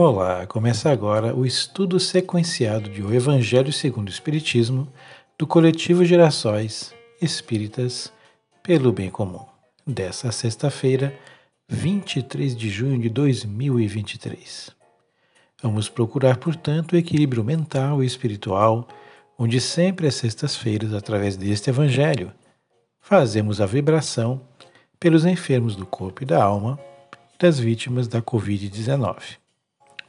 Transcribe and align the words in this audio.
Olá, 0.00 0.46
começa 0.46 0.92
agora 0.92 1.34
o 1.34 1.44
estudo 1.44 1.98
sequenciado 1.98 2.88
de 2.88 3.02
O 3.02 3.12
Evangelho 3.12 3.72
segundo 3.72 4.06
o 4.06 4.12
Espiritismo 4.12 4.86
do 5.36 5.44
coletivo 5.44 6.04
Gerações 6.04 6.94
Espíritas 7.20 8.12
pelo 8.62 8.92
Bem 8.92 9.10
Comum, 9.10 9.44
dessa 9.84 10.30
sexta-feira, 10.30 11.12
23 11.68 12.56
de 12.56 12.70
junho 12.70 13.00
de 13.00 13.08
2023. 13.08 14.70
Vamos 15.60 15.88
procurar, 15.88 16.36
portanto, 16.36 16.92
o 16.92 16.96
equilíbrio 16.96 17.42
mental 17.42 18.00
e 18.00 18.06
espiritual, 18.06 18.86
onde 19.36 19.60
sempre 19.60 20.06
às 20.06 20.14
sextas-feiras, 20.14 20.94
através 20.94 21.36
deste 21.36 21.70
Evangelho, 21.70 22.32
fazemos 23.00 23.60
a 23.60 23.66
vibração 23.66 24.40
pelos 25.00 25.24
enfermos 25.24 25.74
do 25.74 25.84
corpo 25.84 26.22
e 26.22 26.26
da 26.26 26.40
alma 26.40 26.78
e 27.34 27.42
das 27.42 27.58
vítimas 27.58 28.06
da 28.06 28.22
Covid-19. 28.22 29.38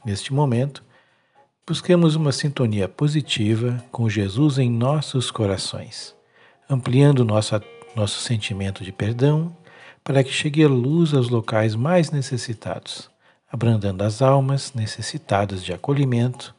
Neste 0.04 0.32
momento, 0.32 0.82
busquemos 1.66 2.16
uma 2.16 2.32
sintonia 2.32 2.88
positiva 2.88 3.84
com 3.92 4.08
Jesus 4.08 4.58
em 4.58 4.70
nossos 4.70 5.30
corações, 5.30 6.14
ampliando 6.68 7.24
nosso, 7.24 7.60
nosso 7.94 8.20
sentimento 8.20 8.82
de 8.82 8.92
perdão 8.92 9.54
para 10.02 10.24
que 10.24 10.32
chegue 10.32 10.64
a 10.64 10.68
luz 10.68 11.12
aos 11.12 11.28
locais 11.28 11.74
mais 11.74 12.10
necessitados, 12.10 13.10
abrandando 13.50 14.02
as 14.02 14.22
almas 14.22 14.72
necessitadas 14.72 15.62
de 15.62 15.72
acolhimento 15.72 16.54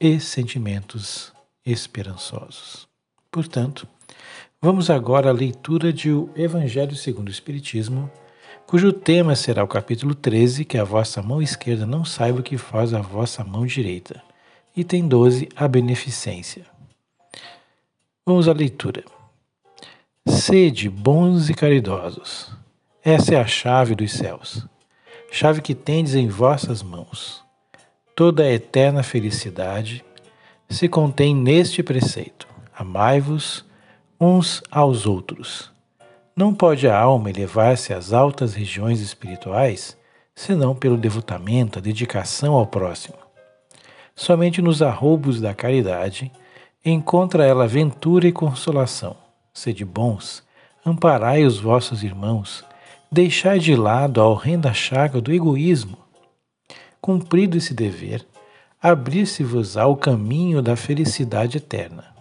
e 0.00 0.20
sentimentos 0.20 1.32
esperançosos. 1.66 2.86
Portanto, 3.30 3.86
vamos 4.62 4.90
agora 4.90 5.30
à 5.30 5.32
leitura 5.32 5.92
de 5.92 6.12
O 6.12 6.30
Evangelho 6.36 6.94
segundo 6.94 7.28
o 7.28 7.32
Espiritismo 7.32 8.08
cujo 8.66 8.92
tema 8.92 9.36
será 9.36 9.62
o 9.62 9.68
capítulo 9.68 10.14
13, 10.14 10.64
que 10.64 10.78
a 10.78 10.84
vossa 10.84 11.22
mão 11.22 11.40
esquerda 11.40 11.86
não 11.86 12.04
saiba 12.04 12.40
o 12.40 12.42
que 12.42 12.56
faz 12.56 12.94
a 12.94 13.00
vossa 13.00 13.44
mão 13.44 13.66
direita. 13.66 14.22
Item 14.76 15.06
12, 15.06 15.48
a 15.54 15.68
beneficência. 15.68 16.64
Vamos 18.26 18.48
à 18.48 18.52
leitura. 18.52 19.04
Sede 20.26 20.88
bons 20.88 21.50
e 21.50 21.54
caridosos. 21.54 22.50
Essa 23.04 23.34
é 23.34 23.40
a 23.40 23.46
chave 23.46 23.94
dos 23.94 24.12
céus, 24.12 24.66
chave 25.30 25.60
que 25.60 25.74
tendes 25.74 26.14
em 26.14 26.26
vossas 26.26 26.82
mãos. 26.82 27.44
Toda 28.16 28.44
a 28.44 28.52
eterna 28.52 29.02
felicidade 29.02 30.02
se 30.70 30.88
contém 30.88 31.34
neste 31.34 31.82
preceito: 31.82 32.48
amai-vos 32.74 33.64
uns 34.18 34.62
aos 34.70 35.04
outros 35.04 35.73
não 36.36 36.54
pode 36.54 36.88
a 36.88 36.98
alma 36.98 37.30
elevar-se 37.30 37.92
às 37.92 38.12
altas 38.12 38.54
regiões 38.54 39.00
espirituais 39.00 39.96
senão 40.34 40.74
pelo 40.74 40.96
devotamento, 40.96 41.78
a 41.78 41.82
dedicação 41.82 42.54
ao 42.54 42.66
próximo. 42.66 43.16
Somente 44.16 44.60
nos 44.60 44.82
arroubos 44.82 45.40
da 45.40 45.54
caridade 45.54 46.30
encontra 46.84 47.46
ela 47.46 47.66
ventura 47.66 48.26
e 48.26 48.32
consolação. 48.32 49.16
Sede 49.52 49.84
bons, 49.84 50.42
amparai 50.84 51.44
os 51.44 51.58
vossos 51.58 52.02
irmãos, 52.02 52.64
deixai 53.10 53.58
de 53.58 53.76
lado 53.76 54.20
a 54.20 54.26
horrenda 54.26 54.74
chaga 54.74 55.20
do 55.20 55.32
egoísmo. 55.32 55.96
Cumprido 57.00 57.56
esse 57.56 57.72
dever, 57.72 58.26
abrir-se-vos-á 58.82 59.86
o 59.86 59.96
caminho 59.96 60.60
da 60.60 60.74
felicidade 60.74 61.58
eterna. 61.58 62.13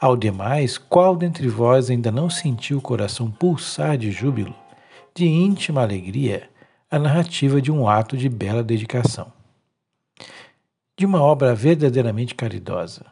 Ao 0.00 0.16
demais, 0.16 0.76
qual 0.76 1.16
dentre 1.16 1.48
vós 1.48 1.88
ainda 1.88 2.10
não 2.10 2.28
sentiu 2.28 2.78
o 2.78 2.82
coração 2.82 3.30
pulsar 3.30 3.96
de 3.96 4.10
júbilo, 4.10 4.54
de 5.14 5.26
íntima 5.26 5.82
alegria, 5.82 6.50
a 6.90 6.98
narrativa 6.98 7.62
de 7.62 7.70
um 7.70 7.88
ato 7.88 8.16
de 8.16 8.28
bela 8.28 8.62
dedicação? 8.62 9.32
De 10.96 11.06
uma 11.06 11.22
obra 11.22 11.54
verdadeiramente 11.54 12.34
caridosa. 12.34 13.06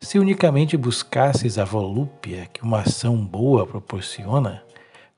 Se 0.00 0.18
unicamente 0.18 0.76
buscasseis 0.76 1.58
a 1.58 1.64
volúpia 1.64 2.46
que 2.52 2.62
uma 2.62 2.80
ação 2.80 3.16
boa 3.16 3.64
proporciona, 3.64 4.62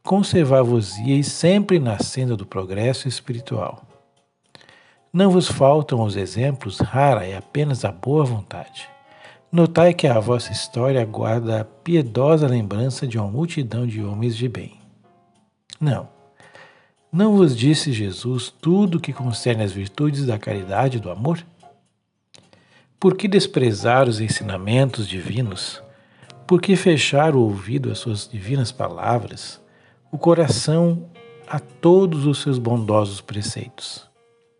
conservar-vos-ieis 0.03 1.27
sempre 1.29 1.79
na 1.79 1.99
senda 1.99 2.37
do 2.37 2.45
progresso 2.45 3.09
espiritual. 3.09 3.83
Não 5.11 5.31
vos 5.31 5.49
faltam 5.49 6.03
os 6.03 6.17
exemplos, 6.17 6.79
rara 6.81 7.27
é 7.27 7.35
apenas 7.35 7.85
a 7.85 7.91
boa 7.91 8.25
vontade. 8.25 8.94
Notai 9.55 9.95
que 9.95 10.09
a 10.09 10.19
vossa 10.19 10.51
história 10.51 11.05
guarda 11.05 11.61
a 11.61 11.65
piedosa 11.65 12.49
lembrança 12.49 13.07
de 13.07 13.17
uma 13.17 13.31
multidão 13.31 13.87
de 13.87 14.03
homens 14.03 14.37
de 14.37 14.49
bem. 14.49 14.81
Não. 15.81 16.09
Não 17.13 17.37
vos 17.37 17.57
disse 17.57 17.93
Jesus 17.93 18.53
tudo 18.61 18.99
o 18.99 19.01
que 19.01 19.13
concerne 19.13 19.63
às 19.63 19.71
virtudes 19.71 20.27
da 20.27 20.41
caridade 20.41 20.97
e 20.97 21.01
do 21.01 21.09
amor? 21.09 21.47
Por 22.99 23.17
que 23.17 23.29
desprezar 23.29 24.09
os 24.09 24.19
ensinamentos 24.19 25.07
divinos? 25.07 25.81
Por 26.49 26.61
que 26.61 26.75
fechar 26.75 27.37
o 27.37 27.43
ouvido 27.43 27.93
às 27.93 27.99
suas 27.99 28.29
divinas 28.29 28.73
palavras, 28.73 29.63
o 30.11 30.19
coração 30.19 31.09
a 31.47 31.61
todos 31.61 32.27
os 32.27 32.43
seus 32.43 32.59
bondosos 32.59 33.21
preceitos? 33.21 34.05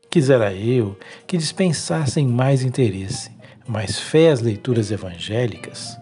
Quisera 0.09 0.55
eu 0.55 0.97
que 1.27 1.37
dispensassem 1.37 2.29
mais 2.29 2.63
interesse 2.63 3.34
mais 3.67 3.99
fé 3.99 4.31
às 4.31 4.41
leituras 4.41 4.91
evangélicas, 4.91 5.99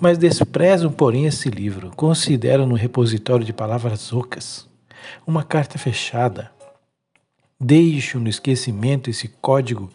mas 0.00 0.16
desprezam, 0.16 0.92
porém, 0.92 1.26
esse 1.26 1.50
livro, 1.50 1.90
consideram 1.96 2.66
no 2.66 2.76
repositório 2.76 3.44
de 3.44 3.52
palavras 3.52 4.12
ocas, 4.12 4.68
uma 5.26 5.42
carta 5.42 5.76
fechada. 5.76 6.52
Deixo 7.60 8.20
no 8.20 8.28
esquecimento 8.28 9.10
esse 9.10 9.26
código 9.26 9.90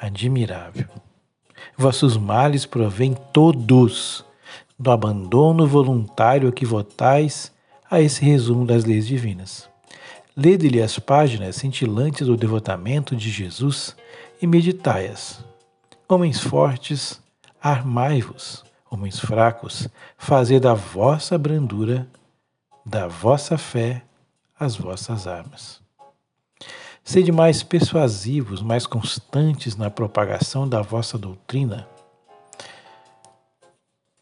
admirável. 0.00 0.86
Vossos 1.76 2.16
males 2.16 2.64
provêm 2.64 3.14
todos 3.32 4.24
do 4.78 4.90
abandono 4.90 5.66
voluntário 5.66 6.52
que 6.52 6.64
votais 6.64 7.52
a 7.90 8.00
esse 8.00 8.24
resumo 8.24 8.64
das 8.64 8.84
leis 8.84 9.06
divinas. 9.06 9.68
Lede-lhe 10.34 10.80
as 10.80 10.98
páginas 10.98 11.56
cintilantes 11.56 12.26
do 12.26 12.36
devotamento 12.36 13.14
de 13.14 13.30
Jesus 13.30 13.94
e 14.40 14.46
meditai-as 14.46 15.44
Homens 16.08 16.40
fortes, 16.40 17.20
armai-vos. 17.60 18.64
Homens 18.88 19.18
fracos, 19.18 19.88
fazei 20.16 20.60
da 20.60 20.72
vossa 20.72 21.36
brandura, 21.36 22.06
da 22.84 23.08
vossa 23.08 23.58
fé, 23.58 24.04
as 24.58 24.76
vossas 24.76 25.26
armas. 25.26 25.80
Sede 27.02 27.32
mais 27.32 27.64
persuasivos, 27.64 28.62
mais 28.62 28.86
constantes 28.86 29.76
na 29.76 29.90
propagação 29.90 30.68
da 30.68 30.80
vossa 30.80 31.18
doutrina. 31.18 31.88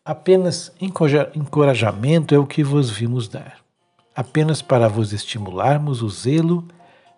Apenas 0.02 0.72
encorajamento 0.80 2.34
é 2.34 2.38
o 2.38 2.46
que 2.46 2.64
vos 2.64 2.88
vimos 2.90 3.28
dar, 3.28 3.58
apenas 4.16 4.62
para 4.62 4.88
vos 4.88 5.12
estimularmos 5.12 6.02
o 6.02 6.08
zelo 6.08 6.66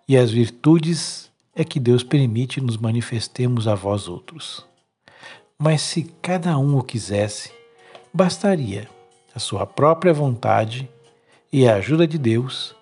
e 0.05 0.17
as 0.17 0.29
virtudes 0.29 1.26
é 1.59 1.63
que 1.63 1.79
Deus 1.79 2.03
permite 2.03 2.61
nos 2.61 2.77
manifestemos 2.77 3.67
a 3.67 3.73
vós 3.73 4.07
outros. 4.07 4.63
Mas 5.57 5.81
se 5.81 6.03
cada 6.21 6.55
um 6.55 6.77
o 6.77 6.83
quisesse, 6.83 7.51
bastaria 8.13 8.87
a 9.33 9.39
sua 9.39 9.65
própria 9.65 10.13
vontade 10.13 10.87
e 11.51 11.67
a 11.67 11.77
ajuda 11.77 12.05
de 12.05 12.19
Deus. 12.19 12.75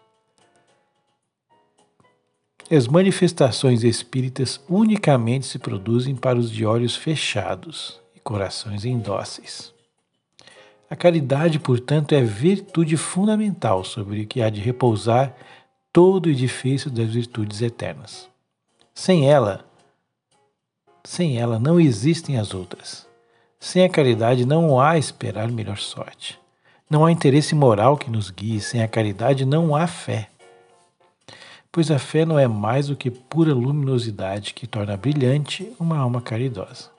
As 2.70 2.86
manifestações 2.86 3.82
espíritas 3.82 4.60
unicamente 4.68 5.46
se 5.46 5.58
produzem 5.58 6.14
para 6.14 6.38
os 6.38 6.52
de 6.52 6.66
olhos 6.66 6.98
fechados 6.98 8.02
e 8.14 8.20
corações 8.20 8.84
indóceis. 8.84 9.74
A 10.90 10.98
caridade, 10.98 11.60
portanto, 11.60 12.14
é 12.14 12.22
virtude 12.22 12.98
fundamental 12.98 13.86
sobre 13.86 14.24
o 14.24 14.28
que 14.28 14.42
há 14.42 14.50
de 14.50 14.60
repousar 14.60 15.34
todo 15.94 16.26
o 16.26 16.30
edifício 16.30 16.92
das 16.92 17.10
virtudes 17.10 17.62
eternas. 17.62 18.35
Sem 18.98 19.30
ela, 19.30 19.66
sem 21.04 21.38
ela 21.38 21.60
não 21.60 21.78
existem 21.78 22.40
as 22.40 22.54
outras. 22.54 23.06
Sem 23.60 23.84
a 23.84 23.90
caridade 23.90 24.46
não 24.46 24.80
há 24.80 24.98
esperar 24.98 25.52
melhor 25.52 25.78
sorte. 25.78 26.40
Não 26.90 27.06
há 27.06 27.12
interesse 27.12 27.54
moral 27.54 27.98
que 27.98 28.10
nos 28.10 28.32
guie, 28.32 28.62
sem 28.62 28.82
a 28.82 28.88
caridade 28.88 29.44
não 29.44 29.76
há 29.76 29.86
fé. 29.86 30.30
Pois 31.70 31.92
a 31.92 32.00
fé 32.00 32.24
não 32.26 32.40
é 32.40 32.48
mais 32.48 32.88
do 32.88 32.96
que 32.96 33.12
pura 33.12 33.54
luminosidade 33.54 34.54
que 34.54 34.66
torna 34.66 34.96
brilhante 34.96 35.70
uma 35.78 35.98
alma 35.98 36.22
caridosa. 36.22 36.90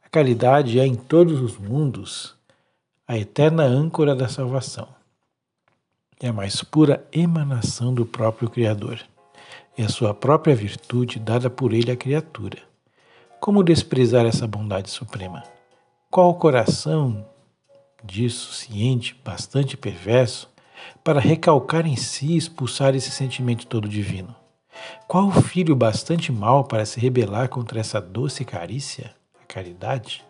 A 0.00 0.08
caridade 0.08 0.78
é 0.78 0.86
em 0.86 0.94
todos 0.94 1.40
os 1.40 1.58
mundos 1.58 2.36
a 3.06 3.18
eterna 3.18 3.64
âncora 3.64 4.14
da 4.14 4.28
salvação. 4.28 4.86
É 6.20 6.28
a 6.28 6.32
mais 6.32 6.62
pura 6.62 7.04
emanação 7.12 7.92
do 7.92 8.06
próprio 8.06 8.48
Criador 8.48 9.04
é 9.76 9.82
a 9.82 9.88
sua 9.88 10.14
própria 10.14 10.54
virtude 10.54 11.18
dada 11.18 11.50
por 11.50 11.72
ele 11.72 11.90
à 11.90 11.96
criatura. 11.96 12.58
Como 13.40 13.62
desprezar 13.62 14.24
essa 14.24 14.46
bondade 14.46 14.88
suprema? 14.88 15.42
Qual 16.10 16.30
o 16.30 16.34
coração 16.34 17.26
disso, 18.02 18.52
ciente, 18.52 19.20
bastante 19.24 19.76
perverso, 19.76 20.48
para 21.02 21.20
recalcar 21.20 21.86
em 21.86 21.96
si 21.96 22.32
e 22.32 22.36
expulsar 22.36 22.94
esse 22.94 23.10
sentimento 23.10 23.66
todo 23.66 23.88
divino? 23.88 24.34
Qual 25.08 25.30
filho 25.30 25.74
bastante 25.74 26.30
mau 26.32 26.64
para 26.64 26.86
se 26.86 27.00
rebelar 27.00 27.48
contra 27.48 27.80
essa 27.80 28.00
doce 28.00 28.44
carícia, 28.44 29.14
a 29.42 29.44
caridade? 29.44 30.24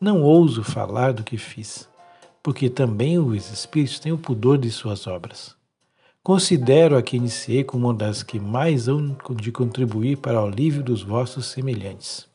Não 0.00 0.22
ouso 0.22 0.62
falar 0.62 1.12
do 1.12 1.24
que 1.24 1.38
fiz, 1.38 1.88
porque 2.42 2.68
também 2.68 3.18
os 3.18 3.50
Espíritos 3.50 3.98
têm 3.98 4.12
o 4.12 4.18
pudor 4.18 4.58
de 4.58 4.70
suas 4.70 5.06
obras. 5.06 5.55
Considero 6.26 6.96
a 6.96 7.02
que 7.04 7.16
iniciei 7.16 7.62
como 7.62 7.86
uma 7.86 7.94
das 7.94 8.24
que 8.24 8.40
mais 8.40 8.88
hão 8.88 9.16
de 9.40 9.52
contribuir 9.52 10.16
para 10.16 10.42
o 10.42 10.44
alívio 10.44 10.82
dos 10.82 11.00
vossos 11.00 11.46
semelhantes. 11.46 12.26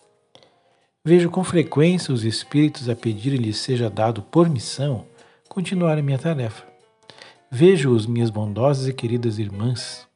Vejo 1.04 1.30
com 1.30 1.44
frequência 1.44 2.14
os 2.14 2.24
Espíritos 2.24 2.88
a 2.88 2.96
pedirem-lhes 2.96 3.58
seja 3.58 3.90
dado 3.90 4.22
por 4.22 4.48
missão 4.48 5.06
continuar 5.50 5.98
a 5.98 6.02
minha 6.02 6.18
tarefa. 6.18 6.66
Vejo-os, 7.52 8.06
minhas 8.06 8.30
bondosas 8.30 8.88
e 8.88 8.94
queridas 8.94 9.38
irmãs, 9.38 10.08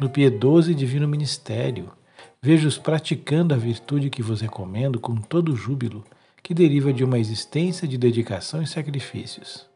no 0.00 0.08
piedoso 0.08 0.70
e 0.70 0.74
divino 0.74 1.06
ministério. 1.06 1.92
Vejo-os 2.40 2.78
praticando 2.78 3.52
a 3.52 3.58
virtude 3.58 4.08
que 4.08 4.22
vos 4.22 4.40
recomendo 4.40 4.98
com 4.98 5.16
todo 5.16 5.52
o 5.52 5.56
júbilo 5.56 6.02
que 6.42 6.54
deriva 6.54 6.90
de 6.90 7.04
uma 7.04 7.18
existência 7.18 7.86
de 7.86 7.98
dedicação 7.98 8.62
e 8.62 8.66
sacrifícios. 8.66 9.66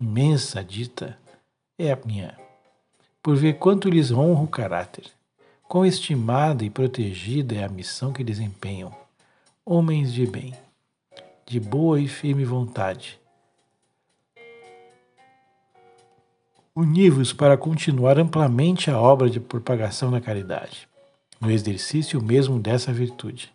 Imensa 0.00 0.62
dita 0.62 1.18
é 1.78 1.92
a 1.92 1.98
minha, 2.04 2.38
por 3.22 3.36
ver 3.36 3.54
quanto 3.54 3.88
lhes 3.88 4.10
honra 4.10 4.42
o 4.42 4.48
caráter, 4.48 5.04
quão 5.68 5.84
estimada 5.84 6.64
e 6.64 6.70
protegida 6.70 7.54
é 7.54 7.64
a 7.64 7.68
missão 7.68 8.12
que 8.12 8.24
desempenham, 8.24 8.94
homens 9.64 10.12
de 10.12 10.26
bem, 10.26 10.54
de 11.46 11.58
boa 11.58 12.00
e 12.00 12.08
firme 12.08 12.44
vontade, 12.44 13.18
Uni-vos 16.76 17.32
para 17.32 17.56
continuar 17.56 18.18
amplamente 18.18 18.90
a 18.90 19.00
obra 19.00 19.30
de 19.30 19.38
propagação 19.38 20.10
da 20.10 20.20
caridade. 20.20 20.88
No 21.40 21.48
exercício 21.48 22.20
mesmo 22.20 22.58
dessa 22.58 22.92
virtude, 22.92 23.52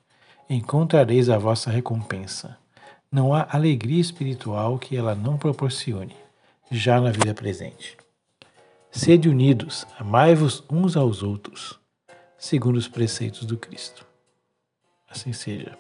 encontrareis 0.50 1.30
a 1.30 1.38
vossa 1.38 1.70
recompensa. 1.70 2.58
Não 3.12 3.34
há 3.34 3.46
alegria 3.52 4.00
espiritual 4.00 4.80
que 4.80 4.96
ela 4.96 5.16
não 5.16 5.38
proporcione, 5.38 6.16
já 6.72 7.02
na 7.02 7.12
vida 7.12 7.34
presente. 7.34 7.98
Sede 8.92 9.30
unidos, 9.30 9.86
amai-vos 10.00 10.64
uns 10.70 10.98
aos 10.98 11.22
outros, 11.22 11.80
segundo 12.38 12.78
os 12.78 12.88
preceitos 12.88 13.46
do 13.46 13.56
Cristo. 13.56 14.04
Assim 15.08 15.32
seja. 15.32 15.78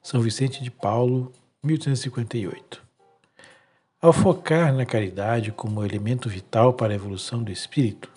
São 0.00 0.20
Vicente 0.20 0.62
de 0.62 0.70
Paulo, 0.70 1.32
1858. 1.64 2.80
Ao 4.00 4.12
focar 4.12 4.72
na 4.72 4.86
caridade 4.86 5.50
como 5.50 5.84
elemento 5.84 6.28
vital 6.28 6.72
para 6.72 6.92
a 6.92 6.96
evolução 6.96 7.42
do 7.42 7.50
espírito, 7.50 8.08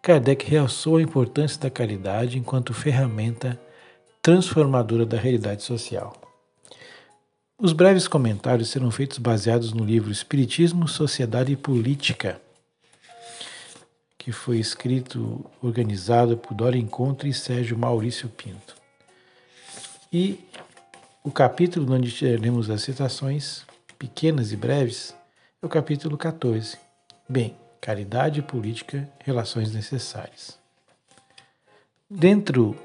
Kardec 0.00 0.48
realçou 0.48 0.98
a 0.98 1.02
importância 1.02 1.60
da 1.60 1.68
caridade 1.68 2.38
enquanto 2.38 2.72
ferramenta 2.72 3.60
transformadora 4.22 5.04
da 5.04 5.18
realidade 5.18 5.64
social. 5.64 6.25
Os 7.58 7.72
breves 7.72 8.06
comentários 8.06 8.68
serão 8.68 8.90
feitos 8.90 9.16
baseados 9.16 9.72
no 9.72 9.82
livro 9.82 10.10
Espiritismo, 10.10 10.86
Sociedade 10.86 11.52
e 11.52 11.56
Política, 11.56 12.38
que 14.18 14.30
foi 14.30 14.58
escrito, 14.58 15.44
organizado 15.62 16.36
por 16.36 16.52
Dora 16.52 16.76
Encontro 16.76 17.26
e 17.26 17.32
Sérgio 17.32 17.78
Maurício 17.78 18.28
Pinto. 18.28 18.76
E 20.12 20.38
o 21.24 21.30
capítulo 21.30 21.94
onde 21.94 22.12
teremos 22.12 22.68
as 22.68 22.82
citações 22.82 23.64
pequenas 23.98 24.52
e 24.52 24.56
breves, 24.56 25.14
é 25.62 25.66
o 25.66 25.68
capítulo 25.68 26.18
14. 26.18 26.76
Bem, 27.26 27.56
caridade 27.80 28.42
política, 28.42 29.08
relações 29.24 29.72
necessárias. 29.72 30.58
Dentro 32.08 32.76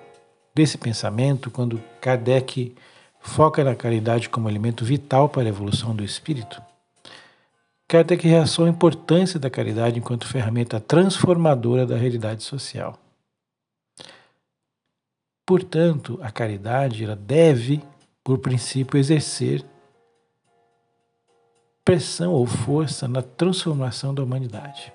desse 0.56 0.78
pensamento, 0.78 1.52
quando 1.52 1.84
Kardec 2.00 2.74
foca 3.22 3.64
na 3.64 3.76
caridade 3.76 4.30
como 4.30 4.50
elemento 4.50 4.84
vital 4.84 5.30
para 5.30 5.44
a 5.44 5.48
evolução 5.48 5.96
do 5.96 6.04
espírito, 6.04 6.62
Kardec 7.88 8.26
reaçou 8.26 8.66
a 8.66 8.70
importância 8.70 9.38
da 9.38 9.50
caridade 9.50 10.00
enquanto 10.00 10.26
ferramenta 10.26 10.80
transformadora 10.80 11.86
da 11.86 11.98
realidade 11.98 12.42
social. 12.42 12.98
Portanto, 15.46 16.18
a 16.22 16.32
caridade 16.32 17.04
ela 17.04 17.18
deve, 17.18 17.84
por 18.24 18.40
princípio, 18.40 18.98
exercer 18.98 19.66
pressão 21.84 22.32
ou 22.32 22.46
força 22.46 23.10
na 23.10 23.22
transformação 23.22 24.14
da 24.14 24.24
humanidade. 24.24 24.94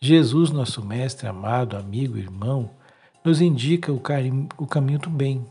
Jesus, 0.00 0.50
nosso 0.50 0.84
Mestre, 0.84 1.28
amado, 1.28 1.76
amigo, 1.76 2.18
irmão, 2.18 2.68
nos 3.24 3.40
indica 3.40 3.92
o, 3.92 4.02
o 4.58 4.66
caminho 4.66 4.98
do 4.98 5.08
bem, 5.08 5.46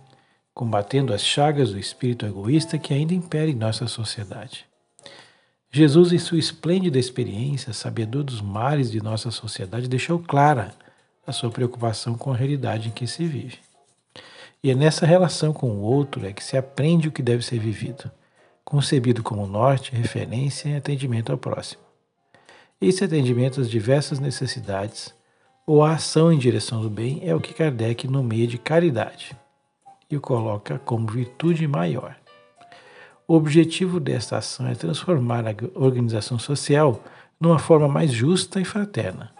combatendo 0.55 1.13
as 1.13 1.21
chagas 1.21 1.71
do 1.71 1.77
espírito 1.77 2.25
egoísta 2.25 2.77
que 2.77 2.93
ainda 2.93 3.13
impera 3.13 3.51
em 3.51 3.55
nossa 3.55 3.87
sociedade. 3.87 4.65
Jesus, 5.69 6.13
em 6.13 6.17
sua 6.17 6.39
esplêndida 6.39 6.97
experiência, 6.97 7.73
sabedor 7.73 8.23
dos 8.23 8.39
males 8.39 8.89
de 8.89 9.03
nossa 9.03 9.29
sociedade, 9.31 9.89
deixou 9.89 10.17
clara 10.17 10.73
a 11.27 11.33
sua 11.33 11.51
preocupação 11.51 12.15
com 12.15 12.31
a 12.31 12.37
realidade 12.37 12.87
em 12.87 12.91
que 12.91 13.05
se 13.05 13.25
vive. 13.25 13.57
E 14.63 14.71
é 14.71 14.75
nessa 14.75 15.05
relação 15.05 15.51
com 15.51 15.69
o 15.71 15.81
outro 15.81 16.25
é 16.25 16.31
que 16.31 16.43
se 16.43 16.55
aprende 16.55 17.09
o 17.09 17.11
que 17.11 17.21
deve 17.21 17.45
ser 17.45 17.59
vivido 17.59 18.09
concebido 18.63 19.21
como 19.21 19.45
norte, 19.45 19.93
referência 19.93 20.69
e 20.69 20.75
atendimento 20.75 21.31
ao 21.31 21.37
próximo. 21.37 21.83
Esse 22.81 23.03
atendimento 23.03 23.61
às 23.61 23.69
diversas 23.69 24.19
necessidades 24.19 25.13
ou 25.67 25.83
a 25.83 25.93
ação 25.93 26.31
em 26.31 26.39
direção 26.39 26.81
do 26.81 26.89
bem 26.89 27.19
é 27.23 27.35
o 27.35 27.39
que 27.39 27.53
Kardec 27.53 28.07
nomeia 28.07 28.47
de 28.47 28.57
caridade 28.57 29.37
e 30.09 30.17
o 30.17 30.21
coloca 30.21 30.79
como 30.79 31.07
virtude 31.07 31.67
maior. 31.67 32.15
O 33.27 33.33
objetivo 33.33 33.99
desta 33.99 34.37
ação 34.37 34.67
é 34.67 34.75
transformar 34.75 35.45
a 35.47 35.55
organização 35.73 36.37
social 36.37 37.03
numa 37.39 37.57
forma 37.57 37.87
mais 37.87 38.11
justa 38.11 38.61
e 38.61 38.65
fraterna, 38.65 39.33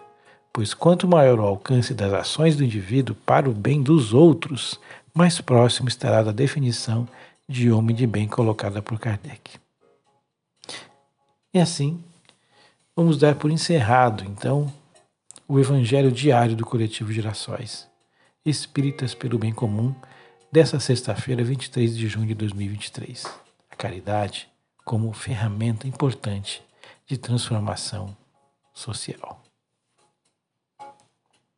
pois 0.52 0.74
quanto 0.74 1.06
maior 1.06 1.38
o 1.38 1.44
alcance 1.44 1.94
das 1.94 2.12
ações 2.12 2.56
do 2.56 2.64
indivíduo 2.64 3.14
para 3.14 3.48
o 3.48 3.54
bem 3.54 3.82
dos 3.82 4.12
outros, 4.12 4.80
mais 5.14 5.40
próximo 5.40 5.88
estará 5.88 6.22
da 6.22 6.32
definição 6.32 7.08
de 7.48 7.70
homem 7.70 7.94
de 7.94 8.06
bem 8.06 8.26
colocada 8.26 8.82
por 8.82 8.98
Kardec. 8.98 9.52
E 11.54 11.60
assim, 11.60 12.02
vamos 12.94 13.18
dar 13.18 13.36
por 13.36 13.50
encerrado, 13.50 14.24
então, 14.24 14.70
o 15.48 15.60
Evangelho 15.60 16.10
diário 16.10 16.56
do 16.56 16.66
Coletivo 16.66 17.12
Girassóis, 17.12 17.88
Espíritas 18.44 19.14
pelo 19.14 19.38
Bem 19.38 19.52
Comum, 19.52 19.94
dessa 20.56 20.80
sexta-feira, 20.80 21.44
23 21.44 21.94
de 21.94 22.08
junho 22.08 22.28
de 22.28 22.34
2023. 22.34 23.26
A 23.70 23.76
caridade 23.76 24.48
como 24.86 25.12
ferramenta 25.12 25.86
importante 25.86 26.62
de 27.06 27.18
transformação 27.18 28.16
social. 28.72 29.45